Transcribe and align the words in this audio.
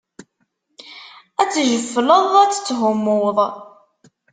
Ad 1.41 1.49
tejjefleḍ, 1.51 2.31
ad 2.43 2.51
tetthummuḍ. 2.53 3.37